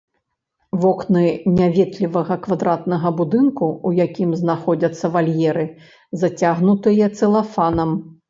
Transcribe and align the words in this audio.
Вокны 0.83 1.25
няветлівага 1.57 2.37
квадратнага 2.45 3.11
будынку, 3.19 3.65
у 3.89 3.93
якім 4.05 4.29
знаходзяцца 4.41 5.05
вальеры, 5.19 5.65
зацягнутыя 6.23 7.05
цэлафанам. 7.21 7.89